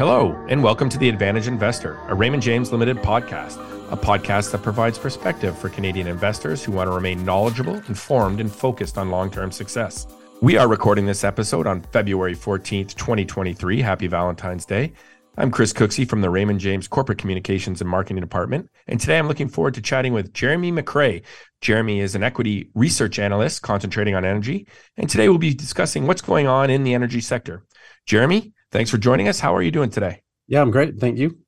[0.00, 3.58] Hello, and welcome to The Advantaged Investor, a Raymond James Limited podcast,
[3.92, 8.50] a podcast that provides perspective for Canadian investors who want to remain knowledgeable, informed, and
[8.50, 10.06] focused on long term success.
[10.40, 13.82] We are recording this episode on February 14th, 2023.
[13.82, 14.94] Happy Valentine's Day.
[15.36, 19.28] I'm Chris Cooksey from the Raymond James Corporate Communications and Marketing Department, and today I'm
[19.28, 21.22] looking forward to chatting with Jeremy McCrea.
[21.60, 26.22] Jeremy is an equity research analyst concentrating on energy, and today we'll be discussing what's
[26.22, 27.64] going on in the energy sector.
[28.06, 29.40] Jeremy, Thanks for joining us.
[29.40, 30.22] How are you doing today?
[30.46, 30.98] Yeah, I'm great.
[30.98, 31.38] Thank you.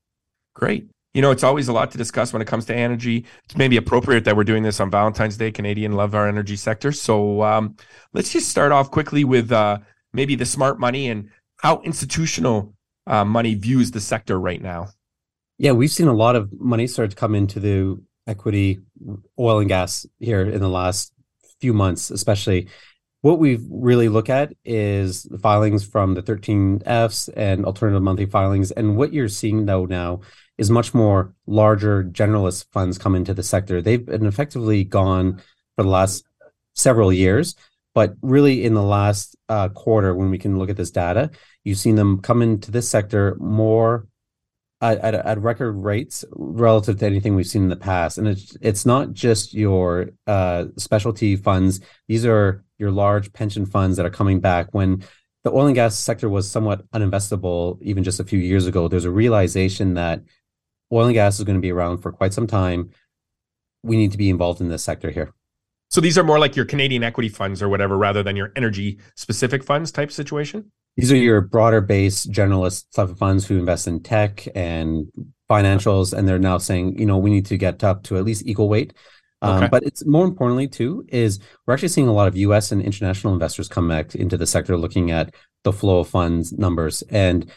[0.54, 0.88] Great.
[1.14, 3.26] You know, it's always a lot to discuss when it comes to energy.
[3.44, 5.52] It's maybe appropriate that we're doing this on Valentine's Day.
[5.52, 6.90] Canadian love our energy sector.
[6.90, 7.76] So um,
[8.12, 9.78] let's just start off quickly with uh,
[10.12, 12.74] maybe the smart money and how institutional
[13.06, 14.88] uh, money views the sector right now.
[15.58, 18.80] Yeah, we've seen a lot of money start to come into the equity
[19.38, 21.12] oil and gas here in the last
[21.60, 22.68] few months, especially
[23.22, 28.72] what we really look at is the filings from the 13Fs and alternative monthly filings.
[28.72, 30.20] And what you're seeing though now
[30.58, 33.80] is much more larger generalist funds come into the sector.
[33.80, 35.40] They've been effectively gone
[35.76, 36.24] for the last
[36.74, 37.54] several years,
[37.94, 41.30] but really in the last uh, quarter, when we can look at this data,
[41.62, 44.08] you've seen them come into this sector more
[44.80, 48.18] at, at, at, record rates relative to anything we've seen in the past.
[48.18, 53.96] And it's it's not just your uh, specialty funds; these are your large pension funds
[53.96, 54.68] that are coming back.
[54.72, 55.04] When
[55.44, 59.06] the oil and gas sector was somewhat uninvestable even just a few years ago, there's
[59.06, 60.20] a realization that
[60.92, 62.90] oil and gas is going to be around for quite some time.
[63.82, 65.32] We need to be involved in this sector here.
[65.90, 68.98] So these are more like your Canadian equity funds or whatever, rather than your energy
[69.14, 70.72] specific funds type situation.
[70.96, 75.06] These are your broader base generalist type of funds who invest in tech and
[75.50, 78.46] financials, and they're now saying, you know, we need to get up to at least
[78.46, 78.92] equal weight.
[79.42, 79.68] Um, okay.
[79.68, 82.72] But it's more importantly too is we're actually seeing a lot of U.S.
[82.72, 85.34] and international investors come back into the sector, looking at
[85.64, 87.50] the flow of funds numbers, and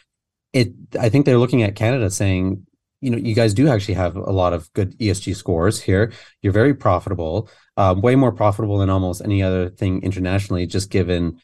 [0.52, 0.74] it.
[1.00, 2.66] I think they're looking at Canada, saying,
[3.02, 6.12] you know, you guys do actually have a lot of good ESG scores here.
[6.42, 11.40] You're very profitable, uh, way more profitable than almost any other thing internationally, just given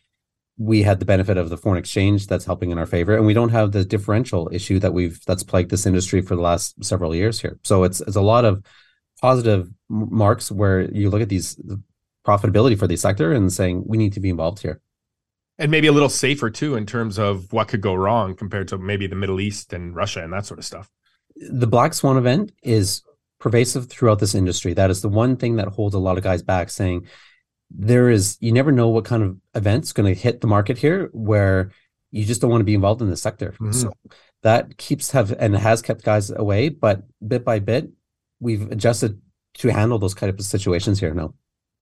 [0.58, 3.34] we had the benefit of the foreign exchange that's helping in our favor and we
[3.34, 7.16] don't have the differential issue that we've that's plagued this industry for the last several
[7.16, 8.62] years here so it's it's a lot of
[9.22, 11.60] positive marks where you look at these
[12.26, 14.82] profitability for the sector and saying we need to be involved here
[15.58, 18.78] and maybe a little safer too in terms of what could go wrong compared to
[18.78, 20.90] maybe the middle east and russia and that sort of stuff
[21.36, 23.02] the black swan event is
[23.40, 26.44] pervasive throughout this industry that is the one thing that holds a lot of guys
[26.44, 27.08] back saying
[27.70, 31.10] there is you never know what kind of events going to hit the market here
[31.14, 31.72] where
[32.12, 33.52] you just don't want to be involved in the sector.
[33.54, 33.72] Mm-hmm.
[33.72, 33.94] So
[34.44, 37.90] that keeps have and has kept guys away, but bit by bit
[38.42, 39.22] we've adjusted
[39.56, 41.34] to handle those kind of situations here now.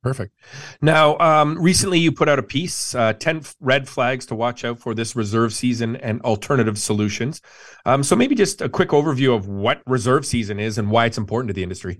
[0.01, 0.33] Perfect.
[0.81, 4.79] Now, um, recently you put out a piece, uh, 10 red flags to watch out
[4.79, 7.41] for this reserve season and alternative solutions.
[7.85, 11.17] Um, so maybe just a quick overview of what reserve season is and why it's
[11.17, 11.99] important to the industry.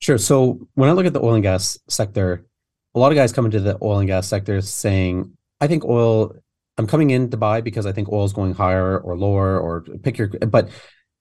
[0.00, 0.18] Sure.
[0.18, 2.44] So when I look at the oil and gas sector,
[2.94, 5.32] a lot of guys come into the oil and gas sector saying,
[5.62, 6.34] I think oil,
[6.76, 9.80] I'm coming in to buy because I think oil is going higher or lower or
[10.02, 10.68] pick your, but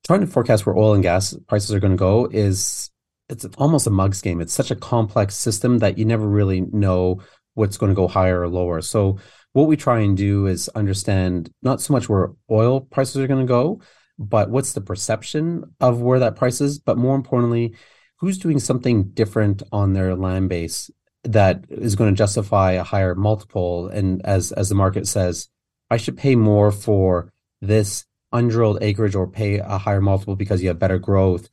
[0.06, 2.92] trying to forecast where oil and gas prices are going to go is,
[3.30, 4.40] it's almost a mugs game.
[4.40, 7.22] It's such a complex system that you never really know
[7.56, 8.82] what's going to go higher or lower.
[8.82, 9.18] So
[9.54, 13.46] what we try and do is understand not so much where oil prices are going
[13.46, 13.82] to go,
[14.20, 17.76] but what's the perception of where that price is, but more importantly,
[18.18, 20.90] who's doing something different on their land base
[21.24, 25.50] that is going to justify a higher multiple and as as the market says
[25.90, 28.06] i should pay more for this
[28.36, 31.50] undrilled acreage or pay a higher multiple because you have better growth.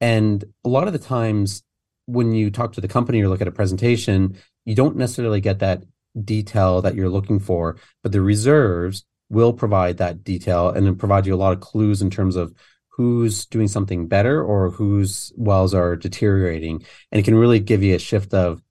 [0.00, 1.62] And a lot of the times
[2.06, 5.60] when you talk to the company or look at a presentation you don't necessarily get
[5.60, 5.84] that
[6.24, 11.26] detail that you're looking for but the reserves will provide that detail and then provide
[11.26, 12.54] you a lot of clues in terms of
[12.88, 16.84] who's doing something better or whose wells are deteriorating.
[17.10, 18.62] And it can really give you a shift of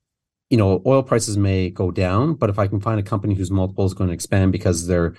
[0.52, 3.50] you know, oil prices may go down, but if I can find a company whose
[3.50, 5.16] multiple is going to expand because there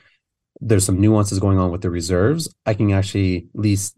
[0.63, 3.97] there's some nuances going on with the reserves, I can actually at least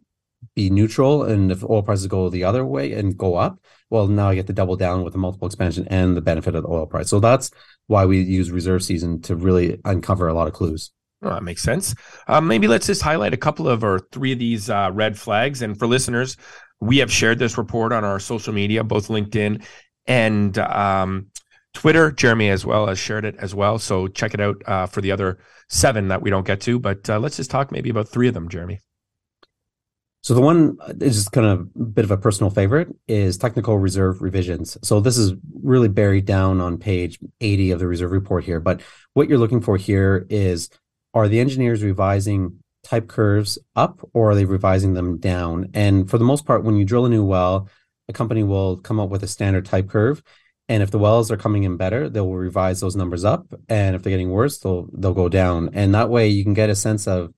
[0.54, 1.22] be neutral.
[1.22, 3.58] And if oil prices go the other way and go up,
[3.90, 6.62] well, now I get to double down with the multiple expansion and the benefit of
[6.62, 7.08] the oil price.
[7.08, 7.50] So that's
[7.86, 10.90] why we use reserve season to really uncover a lot of clues.
[11.22, 11.94] Oh, that makes sense.
[12.28, 15.62] Um, maybe let's just highlight a couple of or three of these uh, red flags.
[15.62, 16.36] And for listeners,
[16.80, 19.64] we have shared this report on our social media, both LinkedIn
[20.06, 21.28] and um,
[21.72, 22.10] Twitter.
[22.10, 23.78] Jeremy as well has shared it as well.
[23.78, 25.38] So check it out uh, for the other
[25.68, 26.78] seven that we don't get to.
[26.78, 28.80] But uh, let's just talk maybe about three of them, Jeremy.
[30.24, 33.78] So the one is just kind of a bit of a personal favorite is technical
[33.78, 34.78] reserve revisions.
[34.82, 38.58] So this is really buried down on page 80 of the reserve report here.
[38.58, 38.80] But
[39.12, 40.70] what you're looking for here is
[41.12, 45.68] are the engineers revising type curves up or are they revising them down?
[45.74, 47.68] And for the most part, when you drill a new well,
[48.08, 50.22] a company will come up with a standard type curve.
[50.68, 53.52] And if the wells are coming in better, they'll revise those numbers up.
[53.68, 55.70] And if they're getting worse, they'll they'll go down.
[55.74, 57.34] And that way you can get a sense of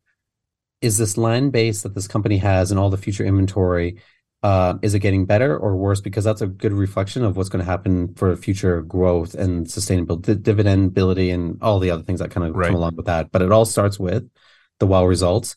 [0.80, 3.96] is this land base that this company has and all the future inventory
[4.42, 6.00] uh, is it getting better or worse?
[6.00, 10.16] Because that's a good reflection of what's going to happen for future growth and sustainable
[10.16, 12.66] di- dividendability and all the other things that kind of right.
[12.66, 13.32] come along with that.
[13.32, 14.28] But it all starts with
[14.78, 15.56] the well results,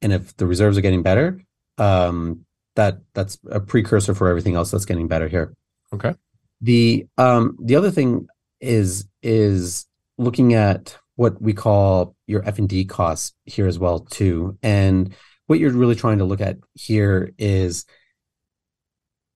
[0.00, 1.42] and if the reserves are getting better,
[1.76, 2.46] um,
[2.76, 5.54] that that's a precursor for everything else that's getting better here.
[5.92, 6.14] Okay.
[6.60, 8.28] The um the other thing
[8.60, 9.86] is is
[10.18, 15.14] looking at what we call your F and D costs here as well too, and
[15.46, 17.84] what you're really trying to look at here is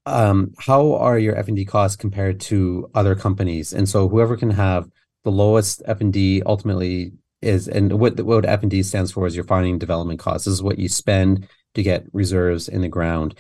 [0.07, 3.73] um, how are your F&D costs compared to other companies?
[3.73, 4.89] And so whoever can have
[5.25, 10.21] the lowest F&D ultimately is, and what what F&D stands for is your finding development
[10.21, 10.45] costs.
[10.45, 13.35] This is what you spend to get reserves in the ground.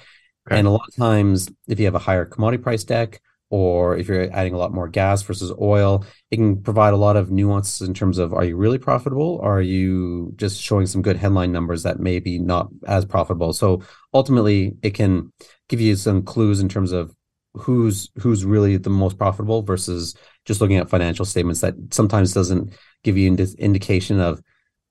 [0.49, 0.59] Okay.
[0.59, 4.08] And a lot of times, if you have a higher commodity price deck, or if
[4.08, 7.87] you're adding a lot more gas versus oil, it can provide a lot of nuances
[7.87, 9.38] in terms of are you really profitable?
[9.43, 13.52] Or are you just showing some good headline numbers that may be not as profitable?
[13.52, 13.82] So
[14.12, 15.32] ultimately, it can
[15.69, 17.14] give you some clues in terms of
[17.55, 20.14] who's who's really the most profitable versus
[20.44, 22.73] just looking at financial statements that sometimes doesn't
[23.05, 24.43] give you an indication of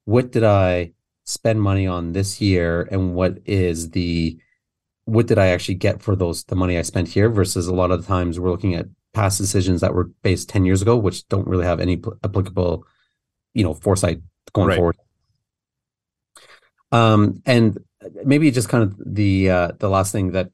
[0.06, 0.94] what did I
[1.26, 4.38] spend money on this year and what is the
[5.06, 7.92] what did I actually get for those the money I spent here versus a lot
[7.92, 11.28] of the times we're looking at past decisions that were based 10 years ago which
[11.28, 12.86] don't really have any applicable
[13.54, 14.22] you know foresight
[14.54, 14.78] going right.
[14.78, 14.98] forward
[16.92, 17.78] um and
[18.26, 20.50] maybe just kind of the uh the last thing that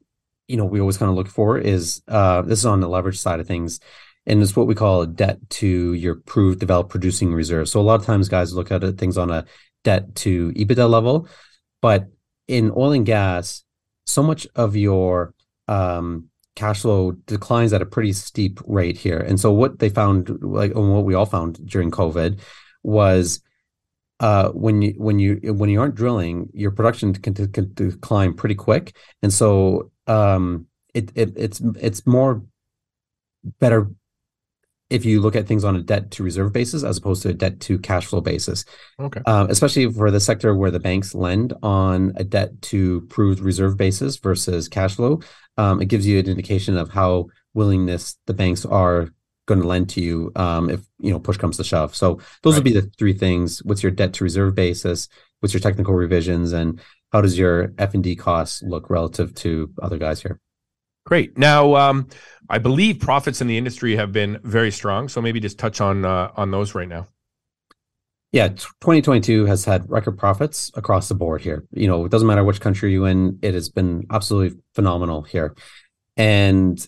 [0.50, 3.18] you know we always kind of look for is uh, this is on the leverage
[3.18, 3.78] side of things
[4.26, 7.82] and it's what we call a debt to your proved developed producing reserve so a
[7.82, 9.44] lot of times guys look at things on a
[9.84, 11.28] debt to ebitda level
[11.80, 12.08] but
[12.48, 13.62] in oil and gas
[14.06, 15.34] so much of your
[15.68, 19.18] um, cash flow declines at a pretty steep rate here.
[19.18, 22.40] And so what they found like and what we all found during covid
[22.82, 23.40] was
[24.20, 28.54] uh, when you when you when you aren't drilling, your production can, can decline pretty
[28.54, 32.42] quick, and so um, it, it it's it's more
[33.58, 33.90] better
[34.90, 37.32] if you look at things on a debt to reserve basis as opposed to a
[37.32, 38.64] debt to cash flow basis.
[38.98, 39.20] Okay.
[39.26, 43.76] Um, especially for the sector where the banks lend on a debt to proved reserve
[43.76, 45.20] basis versus cash flow,
[45.56, 49.08] um, it gives you an indication of how willingness the banks are
[49.46, 51.94] going to lend to you um, if you know push comes to shove.
[51.94, 52.58] So those right.
[52.58, 55.08] would be the three things: what's your debt to reserve basis,
[55.40, 56.80] what's your technical revisions, and
[57.12, 60.40] how does your F and D costs look relative to other guys here?
[61.04, 61.36] Great.
[61.38, 62.08] Now, um,
[62.48, 65.08] I believe profits in the industry have been very strong.
[65.08, 67.08] So maybe just touch on uh, on those right now.
[68.32, 71.64] Yeah, 2022 has had record profits across the board here.
[71.72, 75.56] You know, it doesn't matter which country you're in; it has been absolutely phenomenal here,
[76.16, 76.86] and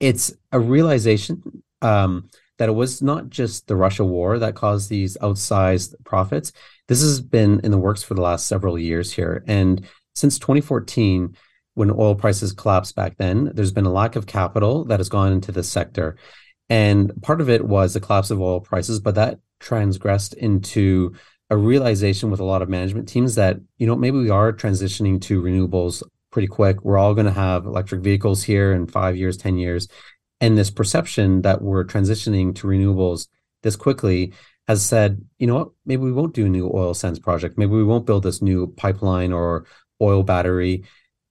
[0.00, 2.28] it's a realization um,
[2.58, 6.52] that it was not just the Russia war that caused these outsized profits.
[6.88, 9.42] This has been in the works for the last several years here.
[9.46, 11.36] And since 2014,
[11.74, 15.32] when oil prices collapsed back then, there's been a lack of capital that has gone
[15.32, 16.16] into the sector.
[16.68, 21.14] And part of it was the collapse of oil prices, but that transgressed into
[21.50, 25.20] a realization with a lot of management teams that, you know, maybe we are transitioning
[25.22, 26.82] to renewables pretty quick.
[26.84, 29.88] We're all going to have electric vehicles here in five years, 10 years.
[30.40, 33.28] And this perception that we're transitioning to renewables
[33.62, 34.32] this quickly
[34.66, 37.58] has said, you know what, maybe we won't do a new oil sands project.
[37.58, 39.66] Maybe we won't build this new pipeline or
[40.00, 40.84] oil battery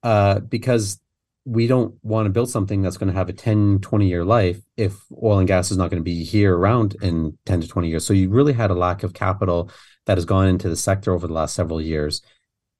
[0.03, 0.99] uh, because
[1.45, 4.61] we don't want to build something that's going to have a 10, 20 year life
[4.77, 7.89] if oil and gas is not going to be here around in 10 to 20
[7.89, 8.05] years.
[8.05, 9.69] So you really had a lack of capital
[10.05, 12.21] that has gone into the sector over the last several years.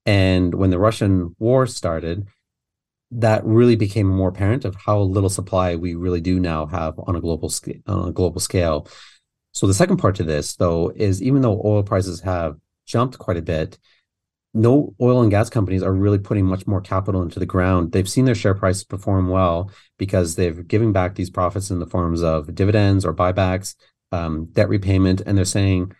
[0.06, 2.26] And when the Russian war started,
[3.10, 7.16] that really became more apparent of how little supply we really do now have on
[7.16, 7.80] a global scale.
[7.86, 8.88] On a global scale.
[9.52, 13.36] So the second part to this, though, is even though oil prices have jumped quite
[13.36, 13.78] a bit,
[14.54, 17.90] no oil and gas companies are really putting much more capital into the ground.
[17.90, 21.86] They've seen their share prices perform well because they've given back these profits in the
[21.86, 23.74] forms of dividends or buybacks,
[24.12, 25.92] um, debt repayment, and they're saying,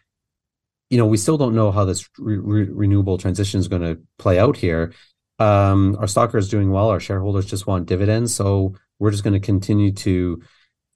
[0.88, 4.00] you know, we still don't know how this re- re- renewable transition is going to
[4.18, 4.92] play out here.
[5.40, 6.90] Um, our stock is doing well.
[6.90, 10.40] Our shareholders just want dividends, so we're just going to continue to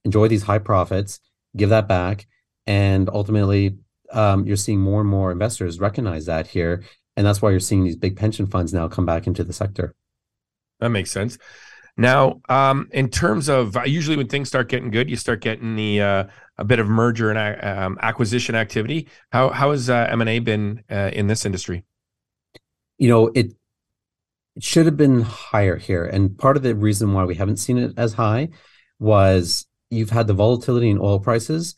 [0.05, 1.19] enjoy these high profits,
[1.57, 2.29] give that back,
[2.69, 3.79] and ultimately
[4.13, 6.85] um, you're seeing more and more investors recognize that here
[7.19, 9.95] and that's why you're seeing these big pension funds now come back into the sector
[10.81, 11.37] that makes sense
[11.99, 16.01] now um, in terms of usually when things start getting good you start getting the
[16.01, 16.25] uh,
[16.57, 20.83] a bit of merger and uh, um, acquisition activity how how has uh, m&a been
[20.91, 21.85] uh, in this industry
[22.99, 23.55] you know, it
[24.57, 26.05] it should have been higher here.
[26.05, 28.49] And part of the reason why we haven't seen it as high
[28.99, 31.77] was you've had the volatility in oil prices,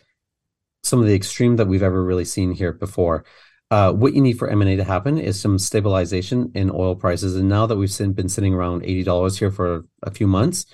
[0.82, 3.24] some of the extreme that we've ever really seen here before.
[3.70, 7.36] Uh, what you need for M&A to happen is some stabilization in oil prices.
[7.36, 10.66] And now that we've been sitting around $80 here for a few months,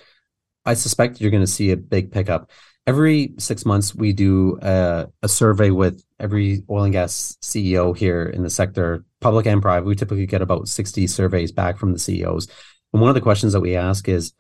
[0.65, 2.50] I suspect you're going to see a big pickup.
[2.87, 8.25] Every six months, we do a, a survey with every oil and gas CEO here
[8.25, 9.87] in the sector, public and private.
[9.87, 12.49] We typically get about 60 surveys back from the CEOs.
[12.93, 14.33] And one of the questions that we ask is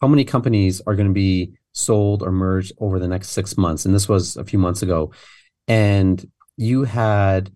[0.00, 3.84] how many companies are going to be sold or merged over the next six months?
[3.84, 5.12] And this was a few months ago.
[5.68, 6.26] And
[6.56, 7.52] you had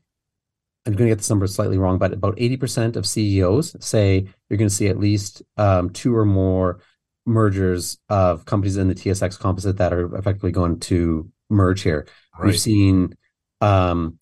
[0.87, 4.59] I'm going to get this number slightly wrong, but about 80% of CEOs say you're
[4.59, 6.81] going to see at least um, two or more
[7.27, 12.07] mergers of companies in the TSX composite that are effectively going to merge here.
[12.39, 12.49] Right.
[12.49, 13.17] We've seen,
[13.63, 14.19] um,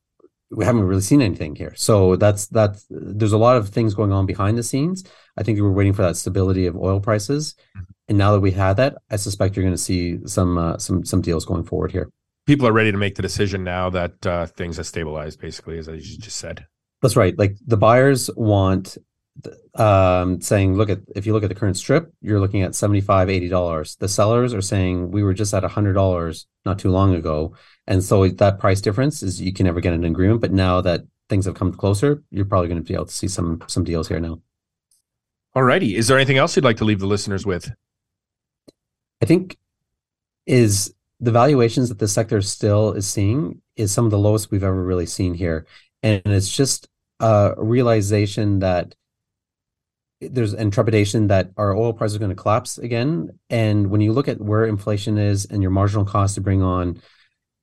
[0.52, 1.73] we haven't really seen anything here.
[1.75, 5.02] So that's, that's, there's a lot of things going on behind the scenes.
[5.37, 7.57] I think we were waiting for that stability of oil prices.
[7.76, 7.85] Mm-hmm.
[8.09, 11.04] And now that we had that, I suspect you're going to see some, uh, some,
[11.04, 12.12] some deals going forward here
[12.47, 15.89] people are ready to make the decision now that uh, things have stabilized, basically, as
[15.89, 16.67] I just said.
[17.01, 17.37] That's right.
[17.39, 18.97] Like the buyers want
[19.75, 23.29] um, saying, look at if you look at the current strip, you're looking at 75
[23.29, 23.99] $80.
[23.99, 27.55] The sellers are saying we were just at $100 not too long ago.
[27.87, 30.41] And so that price difference is you can never get an agreement.
[30.41, 33.29] But now that things have come closer, you're probably going to be able to see
[33.29, 34.41] some some deals here now.
[35.55, 35.97] All righty.
[35.97, 37.71] Is there anything else you'd like to leave the listeners with?
[39.21, 39.59] I think
[40.47, 44.64] is the valuations that the sector still is seeing is some of the lowest we've
[44.64, 45.67] ever really seen here.
[46.02, 46.88] And it's just
[47.21, 48.97] a realization that
[50.21, 53.38] there's an trepidation that our oil price is going to collapse again.
[53.49, 57.00] And when you look at where inflation is and your marginal cost to bring on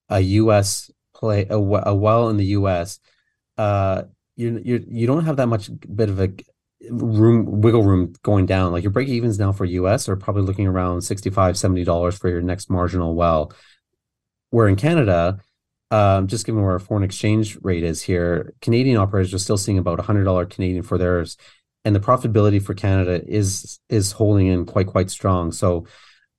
[0.08, 0.90] a U.S.
[1.14, 3.00] play a, a well in the U.S.,
[3.58, 4.04] uh,
[4.38, 6.32] you you don't have that much bit of a
[6.90, 8.72] room wiggle room going down.
[8.72, 12.30] Like your break evens now for us are probably looking around 65 70 dollars for
[12.30, 13.52] your next marginal well.
[14.50, 15.40] Where in canada
[15.92, 19.78] um, just given where our foreign exchange rate is here canadian operators are still seeing
[19.78, 21.36] about 100 dollar canadian for theirs
[21.86, 25.52] and the profitability for canada is is holding in quite quite strong.
[25.52, 25.86] So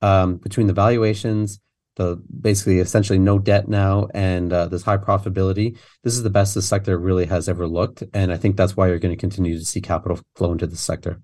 [0.01, 1.59] um, between the valuations
[1.95, 5.77] the basically essentially no debt now and uh, this high profitability.
[6.03, 8.87] This is the best the sector really has ever looked, and I think that's why
[8.87, 11.21] you're going to continue to see capital flow into the sector.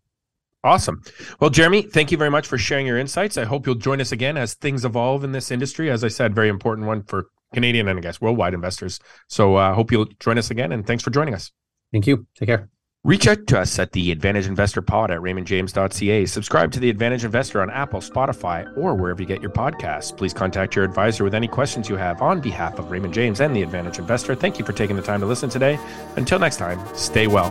[0.64, 1.02] Awesome.
[1.40, 3.38] Well, Jeremy, thank you very much for sharing your insights.
[3.38, 5.90] I hope you'll join us again as things evolve in this industry.
[5.90, 9.00] As I said, very important one for Canadian and I guess worldwide investors.
[9.28, 11.52] So I uh, hope you'll join us again, and thanks for joining us.
[11.92, 12.28] Thank you.
[12.36, 12.70] Take care.
[13.04, 16.26] Reach out to us at the Advantaged Investor Pod at raymondjames.ca.
[16.26, 20.16] Subscribe to the Advantaged Investor on Apple, Spotify, or wherever you get your podcasts.
[20.16, 23.56] Please contact your advisor with any questions you have on behalf of Raymond James and
[23.56, 24.36] the Advantaged Investor.
[24.36, 25.80] Thank you for taking the time to listen today.
[26.18, 27.50] Until next time, stay well.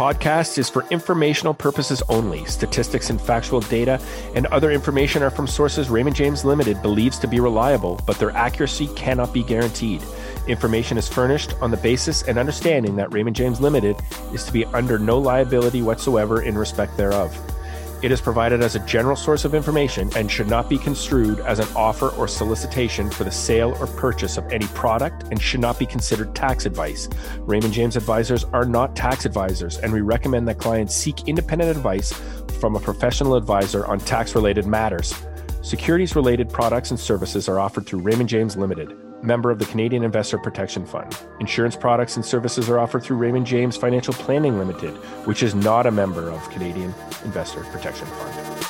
[0.00, 2.42] Podcast is for informational purposes only.
[2.46, 4.00] Statistics and factual data
[4.34, 8.30] and other information are from sources Raymond James Limited believes to be reliable, but their
[8.30, 10.02] accuracy cannot be guaranteed.
[10.48, 13.94] Information is furnished on the basis and understanding that Raymond James Limited
[14.32, 17.38] is to be under no liability whatsoever in respect thereof.
[18.02, 21.58] It is provided as a general source of information and should not be construed as
[21.58, 25.78] an offer or solicitation for the sale or purchase of any product and should not
[25.78, 27.10] be considered tax advice.
[27.40, 32.14] Raymond James advisors are not tax advisors, and we recommend that clients seek independent advice
[32.58, 35.14] from a professional advisor on tax related matters.
[35.60, 40.02] Securities related products and services are offered through Raymond James Limited member of the Canadian
[40.02, 41.16] Investor Protection Fund.
[41.40, 44.94] Insurance products and services are offered through Raymond James Financial Planning Limited,
[45.26, 48.69] which is not a member of Canadian Investor Protection Fund.